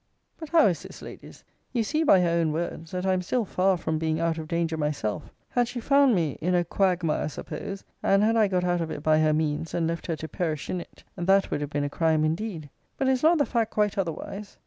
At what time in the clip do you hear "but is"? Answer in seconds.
12.97-13.21